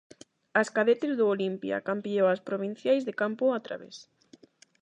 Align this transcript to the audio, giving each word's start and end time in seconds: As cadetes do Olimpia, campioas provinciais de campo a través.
As 0.61 0.67
cadetes 0.75 1.13
do 1.17 1.25
Olimpia, 1.35 1.85
campioas 1.89 2.43
provinciais 2.49 3.03
de 3.07 3.13
campo 3.21 3.45
a 3.53 3.59
través. 3.67 3.95